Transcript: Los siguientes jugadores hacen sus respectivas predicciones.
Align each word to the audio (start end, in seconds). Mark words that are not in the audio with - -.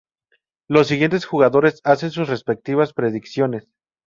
Los 0.67 0.87
siguientes 0.87 1.25
jugadores 1.27 1.79
hacen 1.83 2.09
sus 2.09 2.27
respectivas 2.27 2.91
predicciones. 2.91 3.67